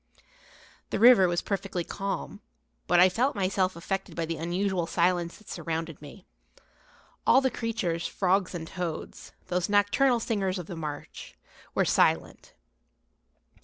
[0.89, 2.41] The river was perfectly calm,
[2.87, 6.25] but I felt myself affected by the unusual silence that surrounded me.
[7.27, 11.35] All the creatures, frogs and toads, those nocturnal singers of the marsh,
[11.75, 12.55] were silent.